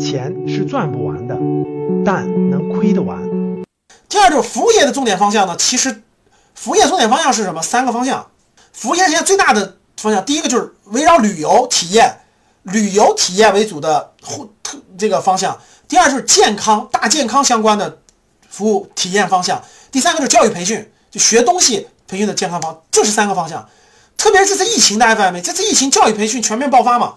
[0.00, 1.36] 钱是赚不完的，
[2.04, 3.18] 但能亏得完。
[4.08, 6.02] 第二就是服务业的重点方向呢，其实
[6.54, 7.62] 服务业重点方向是什么？
[7.62, 8.26] 三个方向。
[8.72, 12.20] 服务业现在最大的方向，第一个就是围绕旅游体验、
[12.62, 15.56] 旅游体验为主的互特这个方向；
[15.88, 17.98] 第二就是健康、大健康相关的
[18.48, 19.58] 服务体验方向；
[19.92, 23.68] 第三个就是教育培训，就学东西培训的健康方，这是三个方向。
[24.16, 25.40] 特别是这次疫情，大家发现没？
[25.40, 27.14] 这次疫情教育培训全面爆发嘛，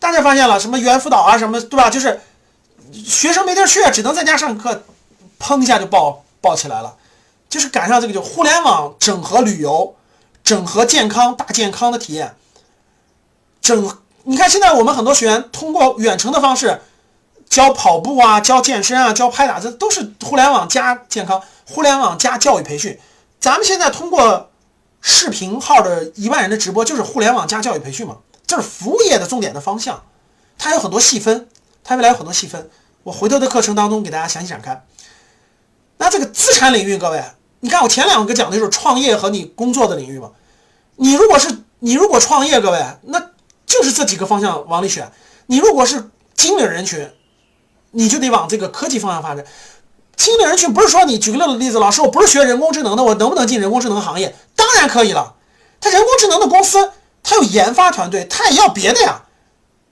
[0.00, 1.88] 大家发现了什么猿辅导啊，什么对吧？
[1.88, 2.20] 就是
[2.92, 4.82] 学生没地儿去，只能在家上课，
[5.38, 6.96] 砰一下就爆爆起来了，
[7.48, 9.94] 就是赶上这个就互联网整合旅游。
[10.42, 12.34] 整合健康大健康的体验，
[13.60, 16.80] 整你看现在我们很多学员通过远程的方式
[17.48, 22.98] 教跑步啊，教健身啊，教拍打，这都是互联网加健康，互联网加教育培训。
[23.38, 24.50] 咱们现在通过
[25.02, 28.16] 视频号的一万人的直播，就是互联网加教育培训嘛，
[28.50, 30.02] 这是服务业的重点的方向。
[30.58, 31.46] 它有很多细分，
[31.84, 32.68] 它未来有很多细分，
[33.04, 34.84] 我回头的课程当中给大家详细展开。
[35.98, 37.22] 那这个资产领域，各位，
[37.60, 40.32] 你看我前两个讲的就是创业和你工作的领域嘛。
[40.96, 43.20] 你如果是你如果创业，各位，那
[43.64, 45.12] 就是这几个方向往里选。
[45.46, 47.08] 你如果是精领人群，
[47.92, 49.46] 你就得往这个科技方向发展。
[50.16, 54.34] 精领人群不是说你举个例子，老师，我不是学人工智能的，我能不能进人工智能行业？
[54.56, 55.36] 当然可以了。
[55.80, 56.90] 他人工智能的公司，
[57.22, 59.22] 他有研发团队，他也要别的呀，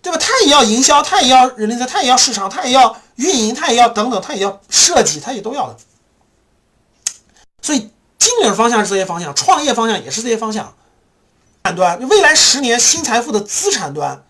[0.03, 0.19] 对吧？
[0.19, 5.77] 他也要营销，他也要人力资源，他也要市场，他也要运营，他也要等等，他也要设计，他也都要的。
[7.63, 10.75] 所以精领方向是这些方向，创业方向也是这些方向。
[11.65, 14.25] 产端未来十年新财富的资产端，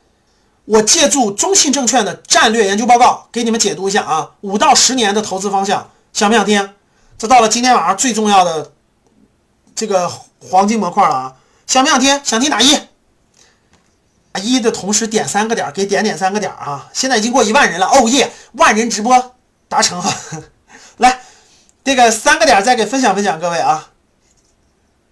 [0.64, 6.74] 我借助中信证券的战略研究报告给你们解读一下啊，五到十年的投资方向，想不想听？
[7.16, 8.72] 这到了今天晚上最重要的
[9.76, 10.10] 这个
[10.40, 12.20] 黄金模块了啊，想不想听？
[12.24, 12.76] 想听打一，
[14.42, 16.88] 一的同时点三个点，给点点三个点啊！
[16.92, 19.34] 现在已经过一万人了，哦耶，万人直播
[19.68, 20.12] 达成哈，
[20.98, 21.20] 来，
[21.82, 23.90] 这个三个点再给分享分享各位啊，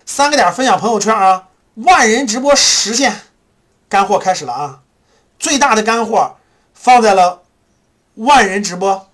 [0.05, 1.49] 三个点分享朋友圈啊。
[1.75, 3.21] 万人直播实现，
[3.87, 4.81] 干货开始了啊！
[5.39, 6.37] 最大的干货
[6.73, 7.43] 放在了
[8.15, 9.09] 万人直播。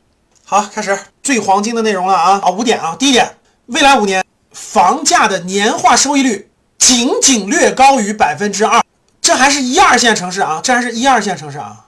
[0.44, 2.41] 好，开始最黄金的内容了啊！
[2.44, 8.81] 啊，五点啊，第一点，未来五年房价的年化收益率仅仅略高于百分之二，
[9.32, 11.87] 这还是一二线城市啊，这还是一二线城市啊。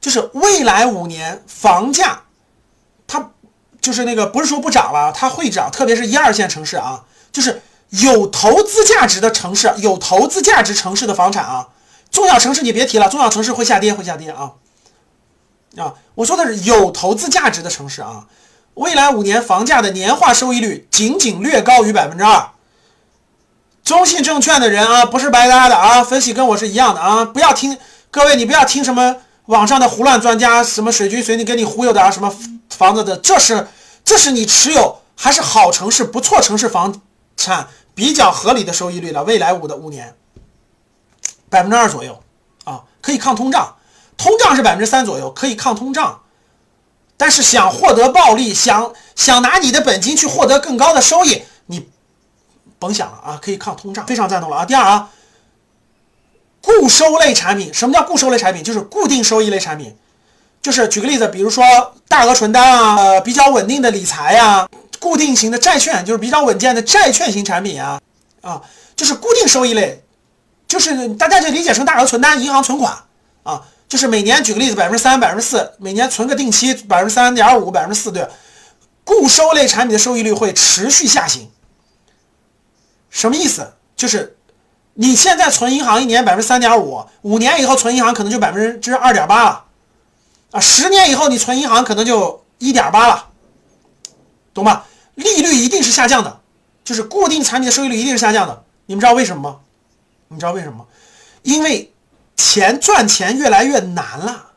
[0.00, 2.22] 就是未来五年房价，
[3.06, 3.32] 它
[3.82, 7.62] 就是那个不是说不涨了，它会涨，特别是一二线城市啊，就是。
[7.90, 11.70] 有投资价值的城市，有投资价值城市的房产啊，
[12.08, 14.52] 重要城市你别提了，重要城市会下跌，会下跌啊
[15.76, 15.94] 啊！
[16.14, 18.28] 我说的是有投资价值的城市啊，
[18.74, 22.50] 未来五年房价的年化收益率仅仅略高于百分之二。
[23.84, 27.76] 中信证券的人啊，不是白搭的啊，分析跟我是一样的啊，不要听
[28.10, 32.34] 各位，你不要听什么网上的胡乱专家，什么水军随你给你忽悠的啊什么
[32.70, 33.68] 房子的，这是
[34.04, 37.00] 这是你持有还是好城市、不错城市房
[37.36, 37.68] 产。
[37.92, 40.14] 比较合理的收益率了，未来五的五年，
[41.50, 42.22] 百分之二左右
[42.64, 43.76] 啊，可以抗通胀，
[44.16, 46.20] 通胀是百分之三左右，可以抗通胀。
[47.18, 51.42] 但是想获得暴利，想想拿你的本金去获得更高的收益，
[52.80, 54.64] 甭想了啊，可以抗通胀，非常赞同了啊。
[54.64, 55.10] 第二啊，
[56.60, 58.64] 固收类产品，什么叫固收类产品？
[58.64, 59.94] 就是固定收益类产品，
[60.60, 61.64] 就是举个例子，比如说
[62.08, 64.66] 大额存单啊，呃，比较稳定的理财呀。
[64.98, 67.98] 固定型的债券就是比较稳健的债券型产品啊，
[68.42, 68.60] 啊，
[68.94, 70.04] 就是固定收益类，
[70.68, 72.94] 就是大家就理解成大额存单、银行存款
[73.42, 78.28] 啊，就是每年举个例子，百分之三、百分之四，每年存个定期百分之三点五、百分之四，对，
[79.02, 81.50] 固收类产品的收益率会持续下行。
[83.10, 83.74] 什么意思？
[83.96, 84.38] 就是
[84.94, 89.64] 你现在存银行一年百分之三点五，五年以后存银行可能就百分之二点八了，
[90.52, 93.28] 啊，十年以后你存银行可能就一点八了，
[94.54, 94.86] 懂吧？
[95.16, 96.40] 利率一定是下降的，
[96.82, 98.64] 就是固定产品的收益率一定是下降的。
[98.86, 99.60] 你们知道为什么吗？
[100.28, 100.86] 你知道为什么吗？
[101.42, 101.92] 因为
[102.36, 104.52] 钱赚钱越来越难了，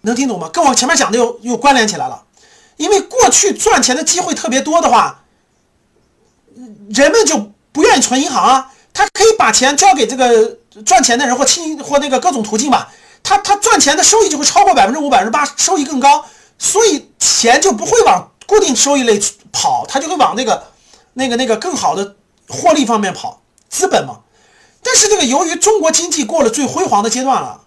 [0.00, 0.48] 能听懂吗？
[0.48, 2.24] 跟我前面讲的又又关联起来了。
[2.78, 5.24] 因为过去赚钱的机会特别多的话，
[6.88, 8.70] 人们就不愿意存银行啊。
[8.94, 12.92] 他可以把钱交给这个赚钱的人或亲或那个各种途径吧，
[13.22, 16.24] 他他赚钱的收益就会超过百分之五、百分之八，收益更高，
[16.58, 19.20] 所以钱就不会往固定收益类。
[19.54, 20.64] 跑，他就会往那个、
[21.12, 22.16] 那个、那个更好的
[22.48, 24.20] 获利方面跑，资本嘛。
[24.82, 27.60] 但是这个由于中国经济过了最辉煌的阶段了，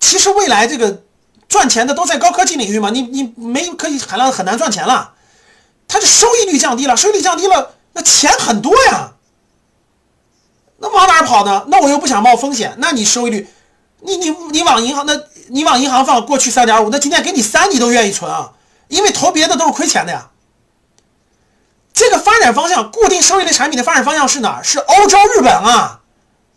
[0.00, 1.02] 其实未来这个
[1.46, 5.12] 赚钱的都在高科技领域嘛，你你没科技含量很难赚钱了，
[5.86, 9.12] 它的收益率降低了，收益率降低了，那钱很多呀，
[11.26, 11.64] 好呢？
[11.68, 13.48] 那我又不想冒风险，那你收益率，
[14.00, 18.52] 你你你往银行那，你往银行放过去三点五，那今天给你三你都愿意存啊，
[18.88, 20.30] 因为投别的都是亏钱的呀。
[21.92, 24.62] 这个发展方向，固定收益类产品的发展方向是哪儿？
[24.62, 26.00] 是欧洲、日本啊，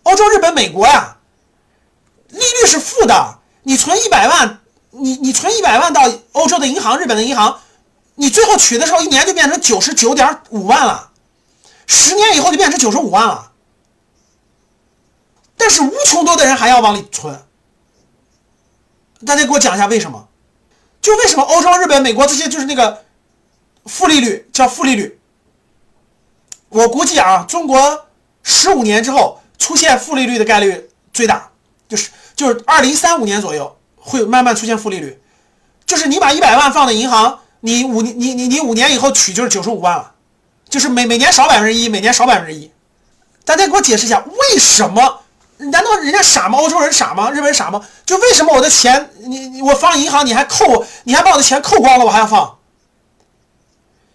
[0.03, 1.17] 欧洲、日本、美国呀，
[2.29, 3.39] 利率是负的。
[3.63, 4.59] 你存一百万，
[4.91, 6.01] 你你存一百万到
[6.33, 7.59] 欧洲的银行、日本的银行，
[8.15, 11.11] 你最后取的时候，一年就变成九十九点五万了，
[11.87, 13.48] 十年以后就变成九十五万了。
[15.59, 17.37] 但是无穷多的人还要往里存，
[19.25, 20.29] 大家给我讲一下为什么？
[21.01, 23.03] 就为什么欧洲、日本、美国这些就是那个
[23.85, 25.19] 负利率叫负利率？
[26.69, 28.07] 我估计啊，中国
[28.41, 31.51] 十五年之后出现负利率的概率最大，
[31.89, 35.21] 就是就是二零三五年左右会慢慢出现负利率，
[35.85, 40.13] 就是你把一百万放在银行，你五你你你五年以后取就是九十五万了，
[40.69, 42.71] 就是每每年少百分之一，每年少百分之一。
[43.43, 45.18] 大家给我解释一下，为什么？
[45.59, 46.57] 难道人家傻吗？
[46.57, 47.29] 欧洲人傻吗？
[47.31, 47.85] 日本人傻吗？
[48.05, 52.57] 就为什么我的钱你我放银行你还扣，你还把我的钱扣光了，我还要放？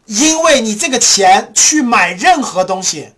[0.06, 3.12] 因为你这个钱去买任何东西，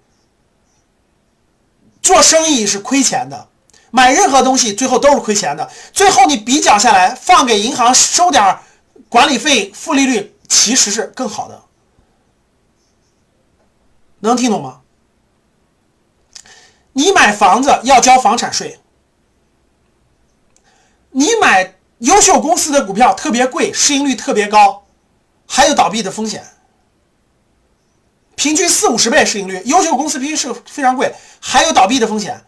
[2.02, 3.49] 做生意是亏钱的，
[3.90, 5.70] 买任何东西最后都是亏钱的。
[5.93, 8.58] 最后你比较下来，放给银行收点
[9.08, 11.62] 管理费、负利率，其实是更好的。
[14.20, 14.81] 能听懂吗？
[16.96, 18.81] 你买房子要交房产税，
[21.10, 24.87] 你买优秀公司的股票特别贵，市盈率特别高，
[25.46, 26.43] 还有倒闭的风险。
[28.34, 32.43] 平均四五十倍市盈率，优秀公司平均是非常贵，还有倒闭的风险。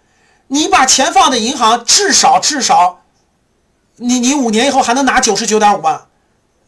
[0.46, 3.02] 你把钱放在银行，至少至少，
[3.96, 6.06] 你你五年以后还能拿九十九点五万，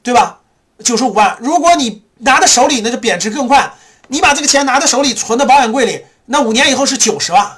[0.03, 0.41] 对吧？
[0.85, 3.73] 九十五万，如果你拿在手里，那就贬值更快。
[4.09, 7.57] 你把这个钱拿在手里，存到保险柜里，那五年以后是九十万。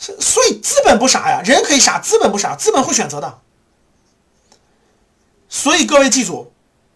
[0.00, 3.38] 所以资本不傻呀，人可以傻，资本不傻，资本会选择的。
[5.48, 6.52] 所以各位记住。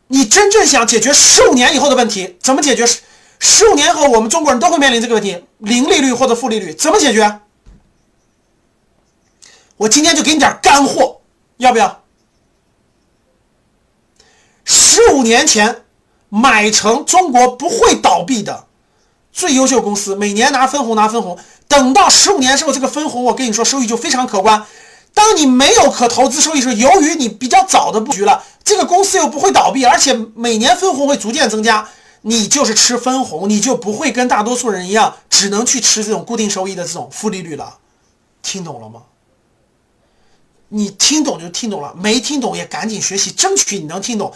[0.09, 2.87] 你真正想解决十五年以后的问题，怎么解决？
[2.87, 3.01] 十
[3.41, 7.41] 十五年后，我们中国人都会面临这个问题：零利率或者负利率，怎么解决？
[9.79, 11.23] 我今天就给你点干货，
[11.57, 12.03] 要不要？
[14.65, 15.85] 十五年前
[16.29, 18.67] 买成中国不会倒闭的
[19.33, 21.39] 最优秀公司，每年拿分红拿分红，
[21.77, 24.65] 等到十五年之后，这个分红我跟你说收益就非常可观。
[25.13, 31.89] 当你没有可投资收益时，由于你比较早的布局了，这个公司又不会倒闭，而且每年分红会逐渐增加，
[32.23, 37.79] 你就是吃分红，你就不会跟大多数人一样，只能去吃这种固定收益的这种负利率了。
[38.43, 39.03] 听懂了吗？
[40.69, 44.33] 你听懂就听懂了，没听懂也赶紧学习，争取你能听懂。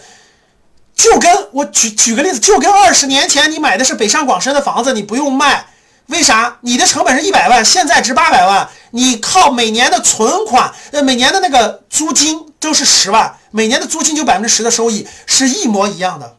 [0.95, 5.65] 就跟我举举个例子，就跟二十年前你买的是北上广深的房子，你不用卖。
[6.09, 6.57] 为啥？
[6.61, 16.35] 你的成本是一百万，现在值八百万，你靠每年的存款，呃，每年的那个租金都是十万，每年的租金就百分之十的收益，是一模一样的。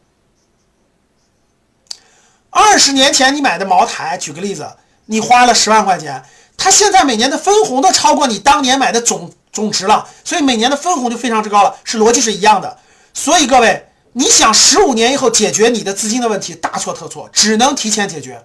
[2.49, 4.69] 二十年前你买的茅台，举个例子，
[5.05, 6.21] 你花了十万块钱，
[6.57, 12.77] 它现在每年的分红都超过你当年买的总总值了，所以每年的分红就非常之高了，是逻辑是一样的。
[13.13, 18.43] 所以各位，你想十五年以后解决你的资金的问题，大错特错，只能提前解决。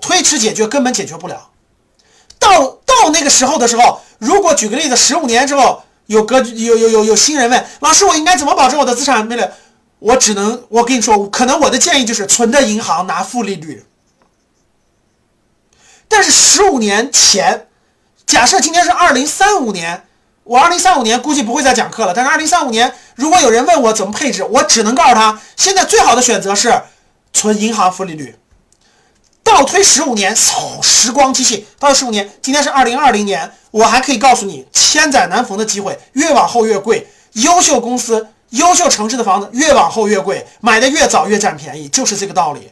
[0.00, 1.50] 推迟解决根本解决不了，
[2.38, 9.52] 到到那个时候的时候，如果举个例子，十五年之后有格有有有有新人问老师，我应该怎么保证我的资产没了？
[9.98, 13.84] 我只能我跟你说，可能我的建议就是存在银行拿负利率。
[16.06, 17.66] 但是十五年前，
[18.24, 20.04] 假设今天是二零三五年，
[20.44, 22.14] 我二零三五年估计不会再讲课了。
[22.14, 26.82] 但是二零三五年，如果有人问我怎么配置，我只能告诉他，现在最好的选择是
[27.32, 28.36] 存银行负利率。
[29.48, 37.08] 倒推十五年，嗖，时光机器倒十五年，今天是二零二零年，我还可以告诉你，千载难逢的机会，越往后越贵。
[37.32, 42.70] 优秀公司、优秀城市的房子越往后越贵，买的越早越占便宜，就是这个道理。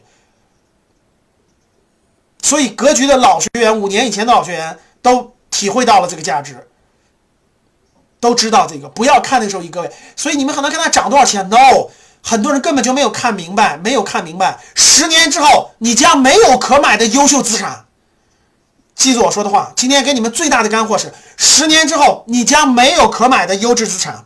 [2.41, 6.67] 所以，格局的老学员，五年以前的老学员都体会到了这个价值，
[8.19, 8.87] 都知道这个。
[8.89, 11.89] 不要看那时候一各位，所以你们可能看它涨多少钱，no。
[12.29, 17.85] 很多人根本就没有看明白，没有看明白，十年之后你将没有可买的优秀资产。
[18.95, 24.25] 记住我说的话，今天给你们最大的干货是：十年之后你将没有可买的优质资产，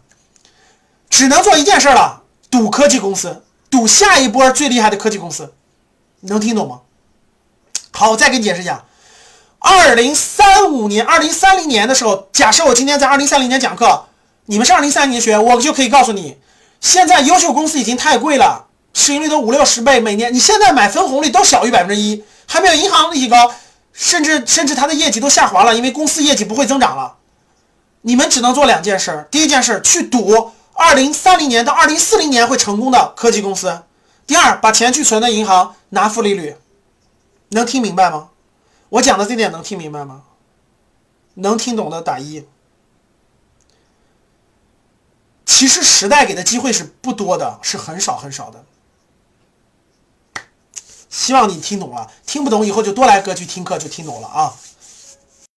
[1.12, 5.54] 只能做一件事了，赌科技公司，赌下一波最厉害的科技公司。
[6.22, 6.80] 能听懂吗？
[7.92, 8.84] 好，我再给你解释一下：
[9.60, 14.06] 二零三五年、二零三零年的时候，假设我今天在二零三零年讲课，
[14.46, 16.40] 你们是二零三零年学，我就可以告诉你。
[16.82, 23.54] 现在优秀公司已经太贵了，市盈率都五六十倍，每年你现在买分红率都小于百分之一，还没有银行利息高，
[23.94, 27.16] 甚至甚至它的业绩都下滑了，因为公司业绩不会增长了。
[28.02, 33.70] 你们只能做两件事：第一件事，去赌二零三零年到二零四零年会成功的科技公司；
[34.26, 36.56] 第二，把钱去存的银行拿负利率。
[37.50, 38.30] 能听明白吗？
[38.90, 40.24] 我讲的这点能听明白吗？
[41.36, 42.46] 能听懂的打一。
[45.54, 48.64] 其实时代给的机会是不多的，是很少很少的。
[51.10, 54.56] 希望你听懂了，听不懂以后就多来格局听课就听懂了啊。